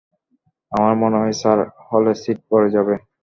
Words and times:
আমার 0.71 0.93
মনে 1.01 1.17
হয় 1.21 1.35
স্যার, 1.41 1.57
হলের 1.87 2.17
সিট 2.23 2.37
ভরে 2.49 2.69
যাবে। 2.75 2.95